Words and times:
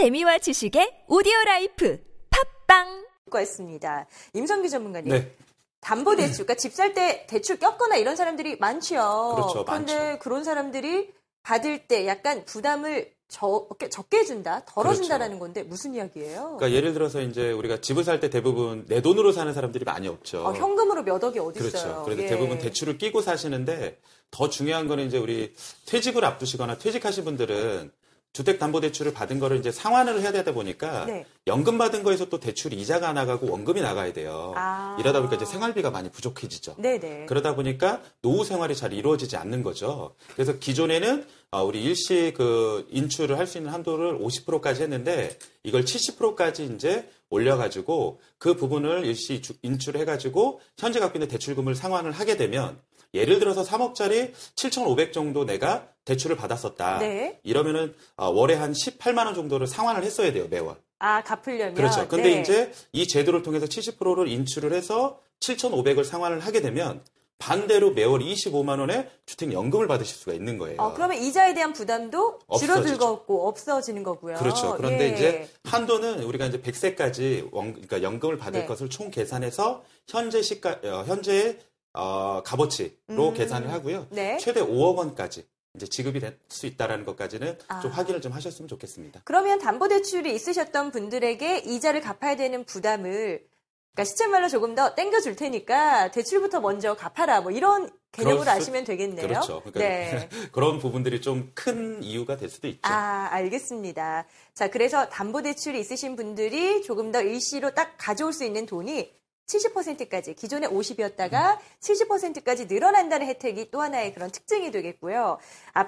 재미와 0.00 0.36
지식의 0.36 1.04
오디오 1.08 1.32
라이프 1.46 1.98
팟빵 2.66 3.06
과 3.30 3.40
있습니다. 3.40 4.06
임성기 4.34 4.68
전문가님. 4.68 5.10
네. 5.10 5.34
담보 5.80 6.16
대출, 6.16 6.44
그러니까 6.44 6.56
집 6.56 6.74
살 6.74 6.92
때 6.92 7.24
대출 7.26 7.58
꼈거나 7.58 7.96
이런 7.96 8.14
사람들이 8.14 8.58
많지요. 8.58 9.32
그렇죠, 9.36 9.64
그런데 9.64 9.94
많죠. 9.94 10.18
그런 10.18 10.44
사람들이 10.44 11.14
받을 11.42 11.86
때 11.88 12.06
약간 12.06 12.44
부담을 12.44 13.10
적게, 13.28 13.88
적게 13.88 14.24
준다, 14.24 14.66
덜어준다라는 14.66 15.38
건데 15.38 15.62
무슨 15.62 15.94
이야기예요? 15.94 16.56
그러니까 16.58 16.72
예를 16.72 16.92
들어서 16.92 17.22
이제 17.22 17.50
우리가 17.52 17.80
집을 17.80 18.04
살 18.04 18.20
때 18.20 18.28
대부분 18.28 18.84
내 18.88 19.00
돈으로 19.00 19.32
사는 19.32 19.50
사람들이 19.54 19.86
많이 19.86 20.08
없죠. 20.08 20.44
어, 20.46 20.52
현금으로 20.52 21.04
몇 21.04 21.24
억이 21.24 21.38
어디 21.38 21.58
그렇죠. 21.60 21.78
있어요? 21.78 22.02
그래서 22.04 22.22
예. 22.22 22.26
대부분 22.26 22.58
대출을 22.58 22.98
끼고 22.98 23.22
사시는데 23.22 23.98
더 24.30 24.50
중요한 24.50 24.88
거는 24.88 25.06
이제 25.06 25.16
우리 25.16 25.54
퇴직을 25.86 26.22
앞두시거나 26.22 26.76
퇴직하신 26.76 27.24
분들은 27.24 27.90
주택담보대출을 28.36 29.12
받은 29.12 29.38
거를 29.38 29.58
이제 29.58 29.72
상환을 29.72 30.20
해야 30.20 30.30
되다 30.32 30.52
보니까 30.52 31.06
네. 31.06 31.24
연금 31.46 31.78
받은 31.78 32.02
거에서 32.02 32.26
또 32.28 32.38
대출이 32.38 32.76
이자가 32.76 33.12
나가고 33.12 33.50
원금이 33.50 33.80
나가야 33.80 34.12
돼요. 34.12 34.52
아. 34.56 34.96
이러다 35.00 35.20
보니까 35.20 35.36
이제 35.36 35.44
생활비가 35.44 35.90
많이 35.90 36.10
부족해지죠. 36.10 36.76
네네. 36.78 37.26
그러다 37.26 37.54
보니까 37.54 38.02
노후 38.22 38.44
생활이 38.44 38.76
잘 38.76 38.92
이루어지지 38.92 39.36
않는 39.36 39.62
거죠. 39.62 40.14
그래서 40.34 40.58
기존에는 40.58 41.26
어, 41.52 41.62
우리 41.64 41.82
일시 41.82 42.32
그 42.36 42.86
인출을 42.90 43.38
할 43.38 43.46
수 43.46 43.58
있는 43.58 43.72
한도를 43.72 44.18
50%까지 44.18 44.82
했는데 44.82 45.38
이걸 45.62 45.84
70%까지 45.84 46.64
이제 46.74 47.08
올려가지고 47.30 48.20
그 48.38 48.54
부분을 48.56 49.04
일시 49.04 49.40
주- 49.40 49.54
인출을 49.62 50.00
해가지고 50.00 50.60
현재 50.76 50.98
갖고 51.00 51.18
있는 51.18 51.28
대출금을 51.28 51.74
상환을 51.76 52.10
하게 52.12 52.36
되면 52.36 52.78
예를 53.14 53.38
들어서 53.38 53.62
3억짜리 53.62 54.32
7,500 54.56 55.12
정도 55.12 55.44
내가 55.46 55.86
대출을 56.06 56.36
받았었다. 56.36 57.00
네. 57.00 57.38
이러면은 57.42 57.94
어, 58.16 58.30
월에 58.30 58.54
한 58.54 58.72
18만 58.72 59.26
원 59.26 59.34
정도를 59.34 59.66
상환을 59.66 60.02
했어야 60.02 60.32
돼요 60.32 60.46
매월. 60.48 60.76
아, 60.98 61.22
갚으려면. 61.22 61.74
그렇죠. 61.74 62.08
근데 62.08 62.36
네. 62.36 62.40
이제 62.40 62.72
이 62.92 63.06
제도를 63.06 63.42
통해서 63.42 63.66
70%를 63.66 64.28
인출을 64.28 64.72
해서 64.72 65.20
7,500을 65.40 66.04
상환을 66.04 66.40
하게 66.40 66.62
되면 66.62 67.02
반대로 67.38 67.90
매월 67.90 68.20
25만 68.20 68.80
원의 68.80 69.10
주택연금을 69.26 69.86
받으실 69.88 70.16
수가 70.16 70.32
있는 70.32 70.56
거예요. 70.56 70.80
어, 70.80 70.94
그러면 70.94 71.18
이자에 71.18 71.52
대한 71.52 71.74
부담도. 71.74 72.38
줄어들고 72.58 73.46
없어지는 73.48 74.02
거고요. 74.04 74.36
그렇죠. 74.36 74.74
그런데 74.76 75.10
예. 75.10 75.14
이제 75.14 75.48
한도는 75.64 76.22
우리가 76.22 76.46
이제 76.46 76.62
100세까지 76.62 77.52
원, 77.52 77.72
그러니까 77.72 78.00
연금을 78.00 78.38
받을 78.38 78.60
네. 78.60 78.66
것을 78.66 78.88
총 78.88 79.10
계산해서 79.10 79.84
현재 80.08 80.40
시가 80.40 80.80
어, 80.84 81.04
현재의 81.06 81.58
어, 81.92 82.42
값어치로 82.42 82.94
음. 83.10 83.34
계산을 83.34 83.70
하고요. 83.70 84.06
네. 84.10 84.38
최대 84.38 84.62
5억 84.62 84.96
원까지 84.96 85.44
이제 85.76 85.86
지급이 85.86 86.20
될 86.20 86.38
수 86.48 86.66
있다라는 86.66 87.04
것까지는 87.04 87.58
아. 87.68 87.80
좀 87.80 87.90
확인을 87.90 88.20
좀 88.20 88.32
하셨으면 88.32 88.68
좋겠습니다. 88.68 89.20
그러면 89.24 89.58
담보 89.58 89.88
대출이 89.88 90.34
있으셨던 90.34 90.90
분들에게 90.90 91.58
이자를 91.58 92.00
갚아야 92.00 92.36
되는 92.36 92.64
부담을 92.64 93.46
그러니까 93.94 94.04
시쳇말로 94.10 94.48
조금 94.48 94.74
더 94.74 94.94
땡겨줄 94.94 95.36
테니까 95.36 96.10
대출부터 96.10 96.60
먼저 96.60 96.94
갚아라 96.94 97.40
뭐 97.40 97.50
이런 97.50 97.90
개념으로 98.12 98.44
수- 98.44 98.50
아시면 98.50 98.84
되겠네요. 98.84 99.26
그렇죠. 99.26 99.62
그러니까 99.64 99.78
네. 99.80 100.28
그런 100.52 100.78
부분들이 100.78 101.20
좀 101.20 101.52
큰 101.54 102.02
이유가 102.02 102.36
될 102.36 102.48
수도 102.48 102.68
있죠. 102.68 102.80
아, 102.84 103.28
알겠습니다. 103.32 104.26
자, 104.54 104.68
그래서 104.68 105.08
담보대출이 105.08 105.78
있으신 105.80 106.16
분들이 106.16 106.82
조금 106.82 107.12
더 107.12 107.20
일시로 107.22 107.74
딱 107.74 107.94
가져올 107.98 108.32
수 108.32 108.44
있는 108.44 108.64
돈이 108.66 109.10
70%까지, 109.46 110.34
기존에 110.34 110.66
50이었다가 110.66 111.58
70%까지 111.80 112.66
늘어난다는 112.66 113.26
혜택이 113.26 113.70
또 113.70 113.80
하나의 113.80 114.12
그런 114.12 114.30
특징이 114.30 114.70
되겠고요. 114.70 115.38
앞 115.72 115.84